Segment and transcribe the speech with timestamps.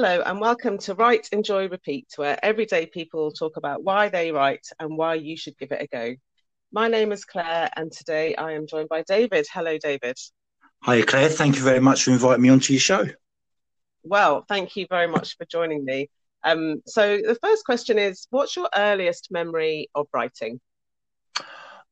[0.00, 4.64] Hello, and welcome to Write, Enjoy, Repeat, where everyday people talk about why they write
[4.78, 6.14] and why you should give it a go.
[6.70, 9.48] My name is Claire, and today I am joined by David.
[9.52, 10.16] Hello, David.
[10.84, 11.30] Hi, Claire.
[11.30, 13.06] Thank you very much for inviting me onto your show.
[14.04, 16.10] Well, thank you very much for joining me.
[16.44, 20.60] Um, so, the first question is What's your earliest memory of writing?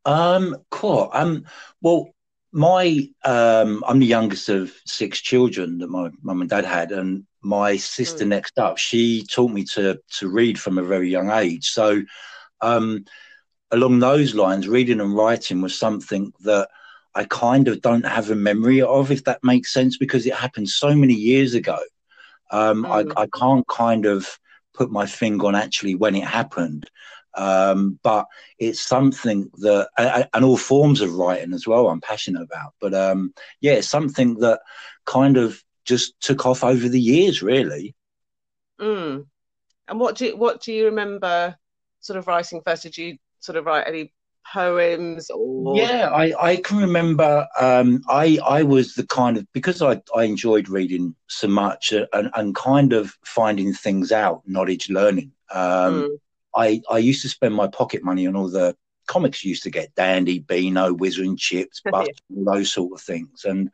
[0.04, 1.10] Um, cool.
[1.12, 1.46] Um,
[1.82, 2.14] well,
[2.52, 7.26] my um, I'm the youngest of six children that my mum and dad had, and
[7.42, 8.28] my sister mm.
[8.28, 11.68] next up, she taught me to to read from a very young age.
[11.68, 12.02] So,
[12.60, 13.04] um,
[13.70, 16.68] along those lines, reading and writing was something that
[17.14, 20.68] I kind of don't have a memory of, if that makes sense, because it happened
[20.68, 21.78] so many years ago.
[22.50, 23.14] Um, mm.
[23.16, 24.38] I, I can't kind of
[24.74, 26.90] put my finger on actually when it happened.
[27.36, 28.26] Um, but
[28.58, 29.88] it's something that,
[30.32, 32.74] and all forms of writing as well, I'm passionate about.
[32.80, 34.60] But um, yeah, it's something that
[35.04, 37.94] kind of just took off over the years, really.
[38.80, 39.26] Mm.
[39.88, 41.56] And what do you, what do you remember
[42.00, 42.82] sort of writing first?
[42.82, 44.12] Did you sort of write any
[44.52, 49.82] poems or yeah i i can remember um i i was the kind of because
[49.82, 54.88] i i enjoyed reading so much uh, and and kind of finding things out knowledge
[54.88, 56.08] learning um mm.
[56.56, 58.74] I, I used to spend my pocket money on all the
[59.06, 62.44] comics you used to get Dandy, Beano, Whizzer Chips, Buster, yeah.
[62.46, 63.44] those sort of things.
[63.44, 63.70] And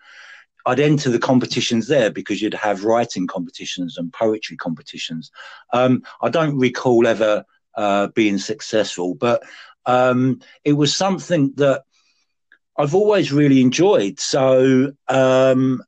[0.66, 5.30] I'd enter the competitions there because you'd have writing competitions and poetry competitions.
[5.72, 7.44] Um, I don't recall ever
[7.77, 9.42] uh, being successful, but
[9.86, 11.83] um, it was something that
[12.77, 14.20] I've always really enjoyed.
[14.20, 15.83] So, um,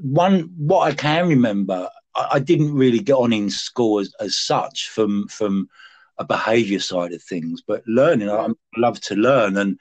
[0.00, 4.38] one, what I can remember, I, I, didn't really get on in school as, as
[4.38, 5.68] such from, from,
[6.18, 9.56] a behavior side of things, but learning, I, love to learn.
[9.56, 9.78] And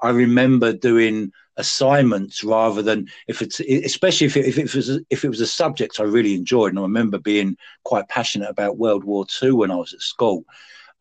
[0.00, 5.22] I remember doing assignments rather than if it's especially if it, if it was if
[5.22, 6.70] it was a subject I really enjoyed.
[6.70, 10.44] And I remember being quite passionate about World War II when I was at school.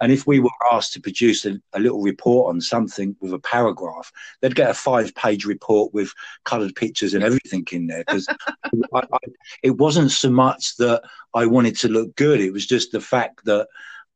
[0.01, 3.39] And if we were asked to produce a, a little report on something with a
[3.39, 6.11] paragraph they'd get a five page report with
[6.43, 8.27] colored pictures and everything in there because
[9.63, 11.03] it wasn't so much that
[11.33, 12.41] I wanted to look good.
[12.41, 13.67] It was just the fact that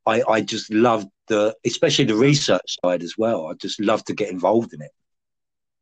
[0.06, 3.48] I, I just loved the, especially the research side as well.
[3.48, 4.92] I just loved to get involved in it.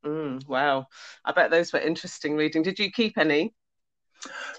[0.06, 0.88] Mm, wow,
[1.24, 2.62] I bet those were interesting reading.
[2.62, 3.54] Did you keep any?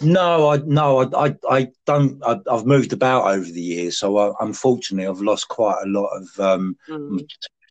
[0.00, 2.22] No, I no, I I, I don't.
[2.25, 6.08] I, have moved about over the years, so I, unfortunately, I've lost quite a lot
[6.16, 7.26] of um, mm.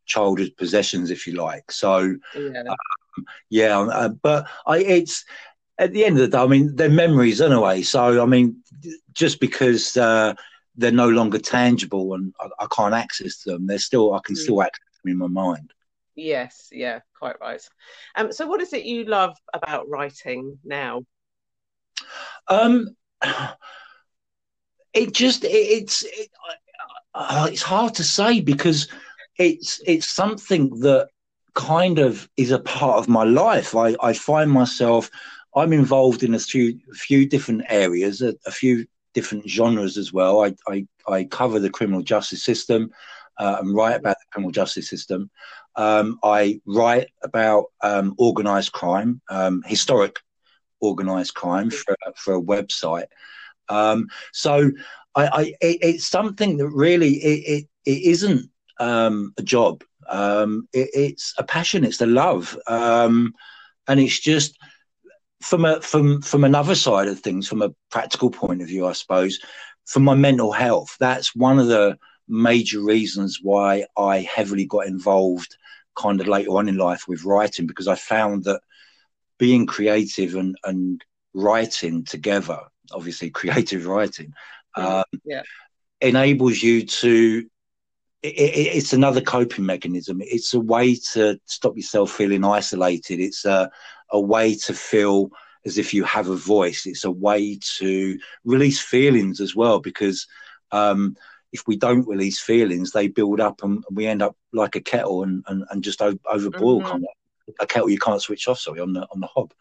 [0.05, 1.71] childhood possessions, if you like.
[1.71, 5.25] So, yeah, um, yeah uh, but I it's
[5.79, 6.43] at the end of the day.
[6.43, 7.81] I mean, they're memories anyway.
[7.81, 8.63] So, I mean,
[9.13, 9.97] just because.
[9.97, 10.35] Uh,
[10.75, 13.67] they're no longer tangible and I, I can't access them.
[13.67, 14.39] They're still I can mm.
[14.39, 15.73] still access them in my mind.
[16.15, 17.61] Yes, yeah, quite right.
[18.15, 21.03] Um, so what is it you love about writing now?
[22.47, 22.95] Um,
[24.93, 26.29] it just it, it's it,
[27.15, 28.87] uh, it's hard to say because
[29.37, 31.09] it's it's something that
[31.55, 33.75] kind of is a part of my life.
[33.75, 35.09] I, I find myself
[35.55, 40.43] I'm involved in a few few different areas, a, a few different genres as well.
[40.43, 42.91] I, I, I cover the criminal justice system
[43.37, 45.29] uh, and write about the criminal justice system.
[45.75, 50.19] Um, I write about um, organized crime, um, historic
[50.79, 53.07] organized crime for, for a website.
[53.69, 54.71] Um, so
[55.15, 58.49] I, I it, it's something that really it, it, it isn't
[58.79, 59.83] um, a job.
[60.09, 61.83] Um, it, it's a passion.
[61.83, 63.33] It's a love, and
[63.87, 64.57] it's just
[65.43, 68.93] from a from from another side of things, from a practical point of view, I
[68.93, 69.39] suppose,
[69.85, 75.57] for my mental health, that's one of the major reasons why I heavily got involved
[75.95, 78.61] kind of later on in life with writing because I found that
[79.37, 82.59] being creative and, and writing together,
[82.91, 84.33] obviously creative writing,
[84.75, 85.43] um, yeah.
[86.01, 87.47] enables you to.
[88.21, 90.21] It, it, it's another coping mechanism.
[90.21, 93.19] It's a way to stop yourself feeling isolated.
[93.19, 93.69] It's a,
[94.13, 95.29] a way to feel
[95.65, 96.85] as if you have a voice.
[96.85, 100.27] It's a way to release feelings as well, because
[100.71, 101.17] um,
[101.51, 105.23] if we don't release feelings, they build up and we end up like a kettle
[105.23, 106.87] and, and, and just over, overboil, mm-hmm.
[106.87, 108.59] kind of a kettle you can't switch off.
[108.59, 109.53] Sorry, on the on the hob,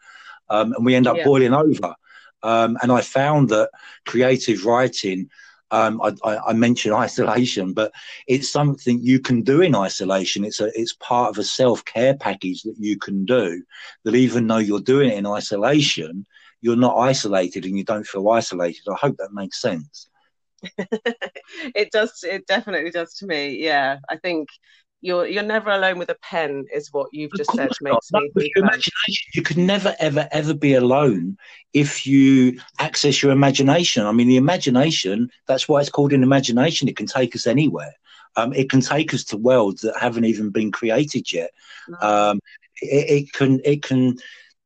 [0.49, 1.25] um, and we end up yeah.
[1.25, 1.95] boiling over.
[2.43, 3.69] Um, and I found that
[4.05, 5.29] creative writing
[5.73, 7.91] um, I, I, mentioned isolation, but
[8.27, 10.45] it's something you can do in isolation.
[10.45, 13.63] It's a it's part of a self care package that you can do.
[14.03, 16.27] That even though you're doing it in isolation,
[16.61, 18.83] you're not isolated and you don't feel isolated.
[18.87, 20.09] I hope that makes sense.
[20.77, 22.23] it does.
[22.23, 23.57] It definitely does to me.
[23.57, 24.49] Yeah, I think
[25.03, 27.69] you're you're never alone with a pen, is what you've just said.
[27.81, 29.31] Makes me think your imagination.
[29.33, 31.37] You could never, ever, ever be alone
[31.73, 34.05] if you access your imagination.
[34.05, 35.29] I mean, the imagination.
[35.45, 36.87] That's why it's called an imagination.
[36.87, 37.93] It can take us anywhere.
[38.37, 41.51] Um, it can take us to worlds that haven't even been created yet.
[41.89, 42.03] Mm.
[42.03, 42.39] Um,
[42.81, 44.15] it, it, can it can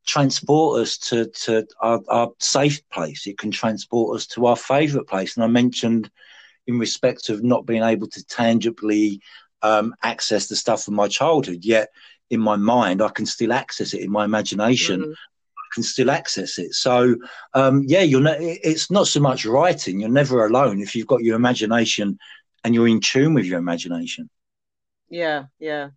[0.05, 3.25] transport us to to our, our safe place.
[3.25, 5.35] It can transport us to our favourite place.
[5.35, 6.11] And I mentioned
[6.67, 9.19] in respect of not being able to tangibly
[9.61, 11.63] um, access the stuff from my childhood.
[11.63, 11.89] Yet
[12.29, 15.01] in my mind, I can still access it in my imagination.
[15.01, 15.11] Mm-hmm.
[15.11, 16.73] I can still access it.
[16.73, 17.15] So
[17.53, 18.21] um, yeah, you're.
[18.21, 19.99] not, it's not so much writing.
[19.99, 22.17] You're never alone if you've got your imagination
[22.63, 24.29] and you're in tune with your imagination.
[25.09, 25.89] Yeah, yeah,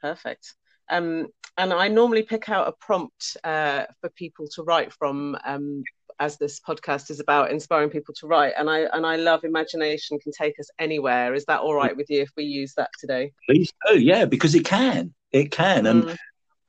[0.00, 0.54] perfect.
[0.88, 1.28] Um,
[1.58, 5.82] and I normally pick out a prompt uh, for people to write from um,
[6.18, 10.18] as this podcast is about inspiring people to write and i and i love imagination
[10.18, 11.34] can take us anywhere.
[11.34, 13.32] Is that all right with you if we use that today?
[13.48, 13.98] Please do.
[13.98, 15.14] Yeah because it can.
[15.32, 15.84] It can.
[15.84, 15.90] Mm.
[15.90, 16.18] and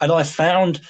[0.02, 0.82] and i found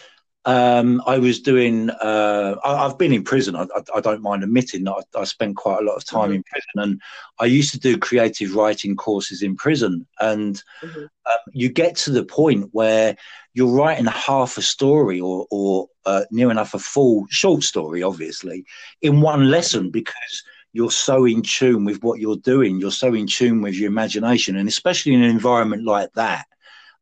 [0.45, 1.89] um, I was doing.
[1.89, 3.55] Uh, I, have been in prison.
[3.55, 6.29] I, I, I, don't mind admitting that I, I spent quite a lot of time
[6.29, 6.35] mm-hmm.
[6.35, 7.01] in prison, and
[7.39, 10.07] I used to do creative writing courses in prison.
[10.19, 10.99] And mm-hmm.
[10.99, 13.17] um, you get to the point where
[13.53, 18.65] you're writing half a story, or, or uh, near enough a full short story, obviously,
[19.01, 22.79] in one lesson because you're so in tune with what you're doing.
[22.79, 26.45] You're so in tune with your imagination, and especially in an environment like that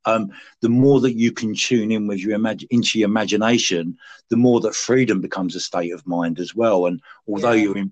[0.06, 0.32] um,
[0.62, 3.98] the more that you can tune in with your imag- into your imagination,
[4.30, 6.86] the more that freedom becomes a state of mind as well.
[6.86, 7.64] And although yeah.
[7.64, 7.92] you're in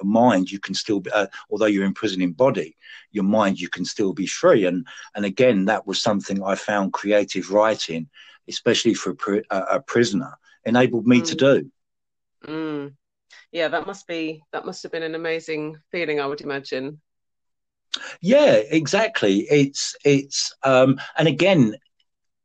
[0.00, 2.76] your mind, you can still be, uh, although you're in prison in body,
[3.10, 4.66] your mind, you can still be free.
[4.66, 8.08] And, and again, that was something I found creative writing,
[8.48, 11.26] especially for a, pr- a prisoner, enabled me mm.
[11.26, 11.70] to do.
[12.46, 12.94] Mm.
[13.52, 17.00] Yeah, that must be, that must have been an amazing feeling, I would imagine.
[18.20, 19.40] Yeah, exactly.
[19.50, 21.76] It's it's um, and again,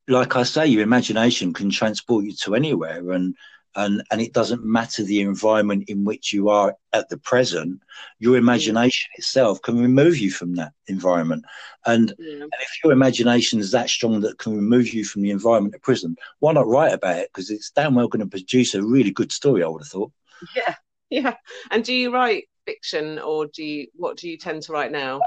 [0.08, 3.36] like I say, your imagination can transport you to anywhere, and
[3.76, 7.82] and and it doesn't matter the environment in which you are at the present.
[8.20, 8.40] Your mm.
[8.40, 11.46] imagination itself can remove you from that environment,
[11.86, 15.76] and and if your imagination is that strong that can remove you from the environment
[15.76, 17.30] of prison, why not write about it?
[17.32, 19.64] Because it's damn well going to produce a really good story.
[19.64, 20.12] I would have thought.
[20.56, 20.76] Yeah,
[21.10, 21.36] yeah.
[21.72, 25.22] And do you write fiction or do you what do you tend to write now?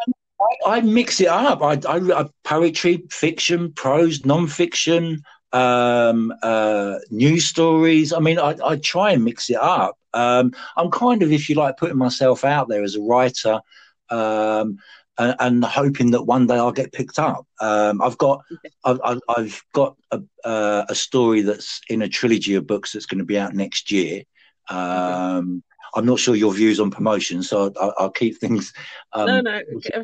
[0.67, 1.63] I, I mix it up.
[1.63, 5.23] I, I, I poetry, fiction, prose, non-fiction,
[5.53, 8.13] um, uh, news stories.
[8.13, 9.99] I mean, I, I try and mix it up.
[10.15, 13.61] Um, I'm kind of, if you like, putting myself out there as a writer.
[14.09, 14.79] Um,
[15.19, 17.47] and, and, hoping that one day I'll get picked up.
[17.61, 18.43] Um, I've got
[18.85, 23.19] I've, I've got a, uh, a, story that's in a trilogy of books that's going
[23.19, 24.23] to be out next year.
[24.71, 25.63] Um,
[25.95, 28.73] I'm not sure your views on promotion, so I'll, I'll keep things.
[29.13, 29.61] Um, no, no,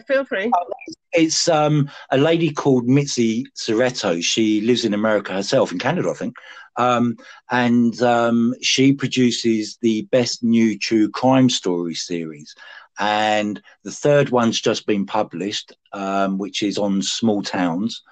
[0.06, 0.50] feel free.
[1.12, 4.23] It's um, a lady called Mitzi Szereto.
[4.23, 6.37] She lives in America herself, in Canada, I think.
[6.77, 7.17] Um,
[7.50, 12.55] and um, she produces the best new true crime story series.
[12.99, 18.03] And the third one's just been published, um, which is on small towns.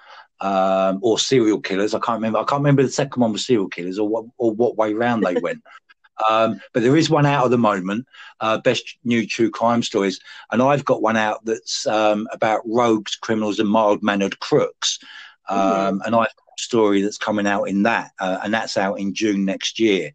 [0.41, 1.93] Um, or serial killers.
[1.93, 2.39] I can't remember.
[2.39, 5.23] I can't remember the second one was serial killers or what or what way round
[5.23, 5.63] they went.
[6.29, 8.07] Um, but there is one out at the moment,
[8.39, 10.19] uh, best new true crime stories,
[10.51, 14.99] and I've got one out that's um, about rogues, criminals, and mild mannered crooks.
[15.49, 16.01] Um, mm-hmm.
[16.05, 19.13] And I've got a story that's coming out in that, uh, and that's out in
[19.13, 20.11] June next year.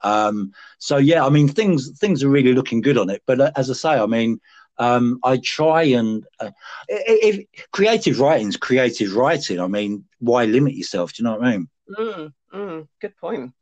[0.00, 3.22] Um, so yeah, I mean things things are really looking good on it.
[3.26, 4.40] But uh, as I say, I mean.
[4.78, 6.50] Um, I try and uh,
[6.88, 9.60] if, creative writing's creative writing.
[9.60, 11.12] I mean, why limit yourself?
[11.12, 11.68] Do you know what I mean?
[11.98, 13.52] Mm, mm, good point.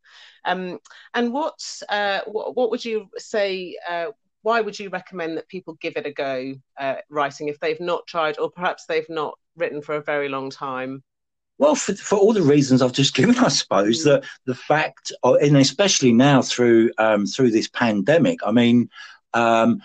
[0.44, 0.78] Um,
[1.14, 3.76] and what's uh, what, what would you say?
[3.88, 4.06] Uh,
[4.42, 8.06] why would you recommend that people give it a go uh, writing if they've not
[8.06, 11.02] tried, or perhaps they've not written for a very long time?
[11.58, 14.04] Well, for, for all the reasons I've just given, I suppose mm.
[14.04, 18.88] that the fact, uh, and especially now through um, through this pandemic, I mean,
[19.34, 19.82] um,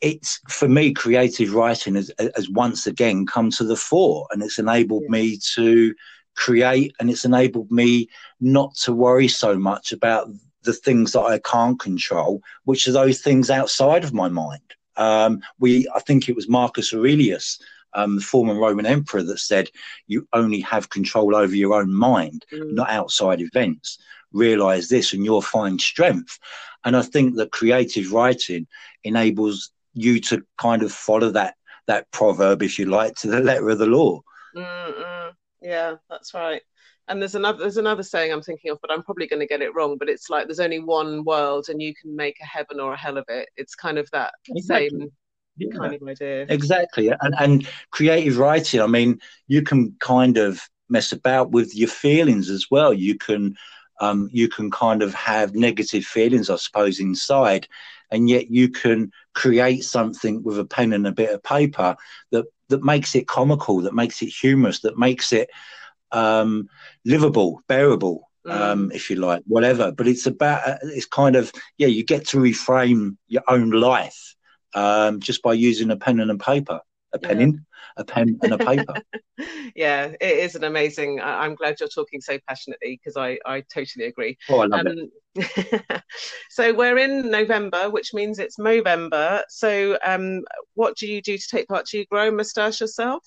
[0.00, 4.58] it's for me creative writing has, has once again come to the fore, and it's
[4.58, 5.10] enabled yeah.
[5.10, 5.94] me to
[6.36, 8.08] create and it's enabled me
[8.40, 10.28] not to worry so much about
[10.62, 14.62] the things that I can't control, which are those things outside of my mind.
[14.96, 17.58] Um, we, I think it was Marcus Aurelius,
[17.94, 19.70] um, the former Roman emperor, that said,
[20.06, 22.72] "You only have control over your own mind, mm.
[22.72, 23.98] not outside events.
[24.32, 26.38] Realize this, and you'll find strength."
[26.84, 28.66] And I think that creative writing
[29.04, 31.56] enables you to kind of follow that
[31.86, 34.20] that proverb, if you like, to the letter of the law.
[34.54, 35.32] Mm-mm.
[35.60, 36.62] Yeah, that's right.
[37.08, 39.62] And there's another there's another saying I'm thinking of, but I'm probably going to get
[39.62, 39.96] it wrong.
[39.98, 42.96] But it's like there's only one world, and you can make a heaven or a
[42.96, 43.48] hell of it.
[43.56, 44.88] It's kind of that exactly.
[44.90, 45.12] same
[45.56, 45.76] yeah.
[45.76, 46.46] kind of idea.
[46.48, 48.80] Exactly, and and creative writing.
[48.80, 52.92] I mean, you can kind of mess about with your feelings as well.
[52.92, 53.56] You can
[54.00, 57.68] um, you can kind of have negative feelings, I suppose, inside,
[58.10, 61.96] and yet you can create something with a pen and a bit of paper
[62.30, 65.50] that that makes it comical, that makes it humorous, that makes it
[66.12, 66.68] um,
[67.04, 68.52] livable, bearable, mm.
[68.52, 69.92] um, if you like, whatever.
[69.92, 74.34] But it's about uh, it's kind of yeah, you get to reframe your own life
[74.74, 76.80] um, just by using a pen and a paper,
[77.12, 78.94] a pen in a pen and a paper.
[79.74, 81.20] yeah, it is an amazing.
[81.20, 84.36] I'm glad you're talking so passionately because I, I totally agree.
[84.48, 86.02] Oh, I love um, it.
[86.50, 89.42] so we're in November, which means it's Movember.
[89.48, 90.42] So, um,
[90.74, 91.86] what do you do to take part?
[91.86, 93.24] Do you grow a moustache yourself?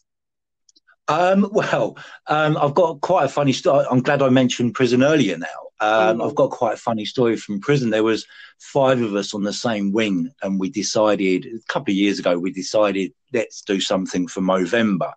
[1.08, 3.86] Um, well, um, I've got quite a funny story.
[3.90, 5.48] I'm glad I mentioned prison earlier now.
[5.80, 6.28] Um, mm.
[6.28, 7.90] I've got quite a funny story from prison.
[7.90, 8.26] There was
[8.60, 12.40] five of us on the same wing, and we decided a couple of years ago.
[12.40, 15.12] We decided let's do something for Movember,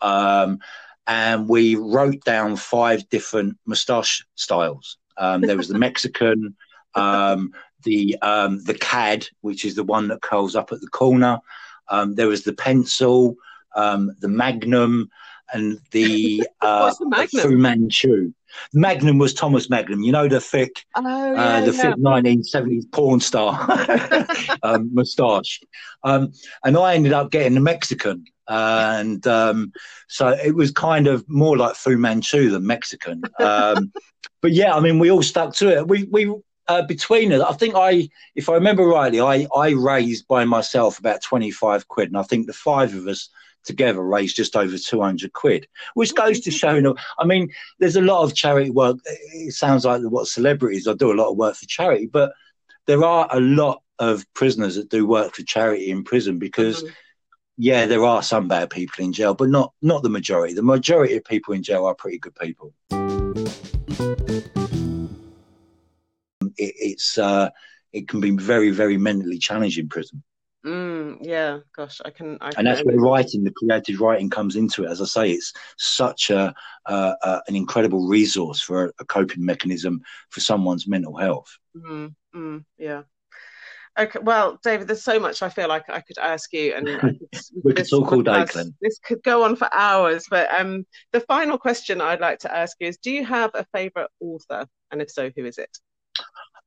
[0.00, 0.58] um,
[1.06, 4.96] and we wrote down five different moustache styles.
[5.18, 6.56] Um, there was the Mexican,
[6.94, 11.40] um, the um, the CAD, which is the one that curls up at the corner.
[11.88, 13.36] Um, there was the pencil,
[13.74, 15.10] the Magnum,
[15.52, 17.42] and the, uh, the Magnum?
[17.42, 18.32] Fu Manchu.
[18.72, 21.82] Magnum was Thomas Magnum, you know the thick, oh, uh, yeah, uh, the yeah.
[21.82, 23.66] thick 1970s porn star
[24.62, 25.60] um, moustache,
[26.02, 26.32] um,
[26.64, 29.72] and I ended up getting the Mexican, and um,
[30.08, 33.22] so it was kind of more like Fu Manchu than Mexican.
[33.38, 33.92] Um,
[34.42, 35.86] but yeah, I mean, we all stuck to it.
[35.86, 36.34] We we
[36.68, 40.98] uh, between us, I think I, if I remember rightly, I I raised by myself
[40.98, 43.28] about 25 quid, and I think the five of us
[43.64, 47.96] together raised just over 200 quid, which goes to show, you know, I mean, there's
[47.96, 48.96] a lot of charity work.
[49.04, 52.32] It sounds like what celebrities, I do a lot of work for charity, but
[52.86, 56.92] there are a lot of prisoners that do work for charity in prison because, mm-hmm.
[57.58, 60.54] yeah, there are some bad people in jail, but not, not the majority.
[60.54, 62.72] The majority of people in jail are pretty good people.
[66.56, 67.50] It, it's, uh,
[67.92, 70.22] it can be very, very mentally challenging prison.
[70.64, 72.36] Mm, yeah, gosh, I can.
[72.40, 74.90] I and that's where writing, the creative writing, comes into it.
[74.90, 76.54] As I say, it's such a
[76.86, 81.48] uh, uh, an incredible resource for a, a, coping mechanism for someone's mental health.
[81.74, 83.02] Mm, mm, yeah.
[83.98, 87.20] Okay, well, David, there's so much I feel like I could ask you, and could,
[87.64, 88.74] we could talk all day, Glenn.
[88.82, 92.76] This could go on for hours, but um, the final question I'd like to ask
[92.80, 95.70] you is: Do you have a favourite author, and if so, who is it?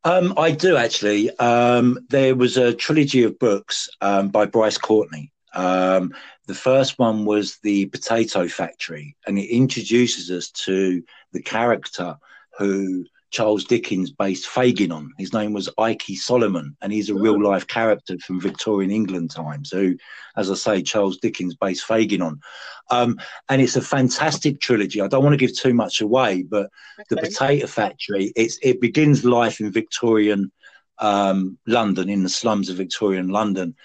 [0.06, 1.36] Um, I do actually.
[1.38, 5.30] Um, there was a trilogy of books um, by Bryce Courtenay.
[5.54, 6.14] Um,
[6.48, 12.18] the first one was The Potato Factory, and it introduces us to the character
[12.58, 15.12] who Charles Dickens based Fagin on.
[15.18, 17.42] His name was Ike Solomon, and he's a real hmm.
[17.42, 19.98] life character from Victorian England times, who,
[20.38, 22.40] as I say, Charles Dickens based Fagin on.
[22.92, 25.02] Um, and it's a fantastic trilogy.
[25.02, 27.06] I don't want to give too much away, but okay.
[27.10, 30.52] The Potato Factory, it's, it begins life in Victorian
[31.00, 33.76] um, London, in the slums of Victorian London,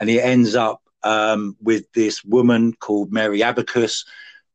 [0.00, 4.04] and it ends up um, with this woman called Mary Abacus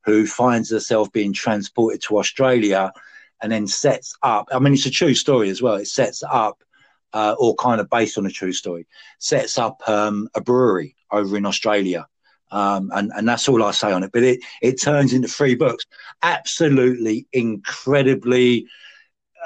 [0.04, 2.92] who finds herself being transported to Australia
[3.42, 4.48] and then sets up.
[4.52, 5.76] I mean, it's a true story as well.
[5.76, 6.64] It sets up,
[7.14, 8.88] uh, or kind of based on a true story,
[9.20, 12.08] sets up um, a brewery over in Australia.
[12.52, 14.12] Um, and, and that's all I say on it.
[14.12, 15.86] But it, it turns into three books.
[16.22, 18.68] Absolutely incredibly.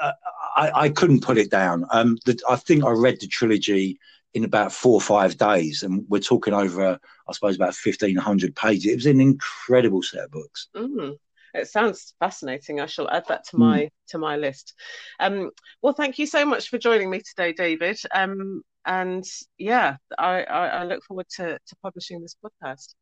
[0.00, 0.12] Uh,
[0.56, 1.86] I, I couldn't put it down.
[1.92, 3.98] Um, the, I think I read the trilogy
[4.34, 6.98] in about four or five days, and we're talking over,
[7.28, 8.86] I suppose, about fifteen hundred pages.
[8.86, 10.68] It was an incredible set of books.
[10.76, 11.16] Mm.
[11.54, 12.80] It sounds fascinating.
[12.80, 13.90] I shall add that to my mm.
[14.08, 14.74] to my list.
[15.20, 15.50] Um,
[15.82, 17.98] well, thank you so much for joining me today, David.
[18.14, 19.24] Um, and
[19.58, 22.94] yeah, I, I, I look forward to, to publishing this podcast.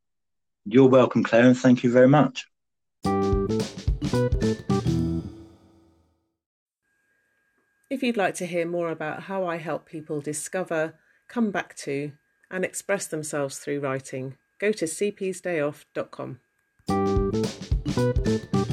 [0.64, 2.46] You're welcome, Claire, and thank you very much.
[7.90, 10.94] If you'd like to hear more about how I help people discover,
[11.28, 12.12] come back to,
[12.50, 16.40] and express themselves through writing, go to cpsdayoff.com.
[17.94, 18.63] Thank you.